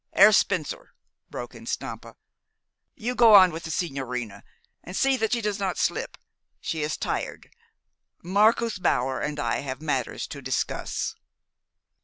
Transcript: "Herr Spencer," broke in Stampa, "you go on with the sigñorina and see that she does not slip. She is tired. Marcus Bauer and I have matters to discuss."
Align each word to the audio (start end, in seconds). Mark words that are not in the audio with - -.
"Herr 0.13 0.31
Spencer," 0.31 0.95
broke 1.29 1.53
in 1.53 1.67
Stampa, 1.67 2.15
"you 2.95 3.13
go 3.13 3.35
on 3.35 3.51
with 3.51 3.65
the 3.65 3.69
sigñorina 3.69 4.41
and 4.83 4.95
see 4.97 5.15
that 5.17 5.31
she 5.31 5.41
does 5.41 5.59
not 5.59 5.77
slip. 5.77 6.17
She 6.59 6.81
is 6.81 6.97
tired. 6.97 7.51
Marcus 8.23 8.79
Bauer 8.79 9.19
and 9.21 9.39
I 9.39 9.57
have 9.57 9.79
matters 9.79 10.25
to 10.29 10.41
discuss." 10.41 11.13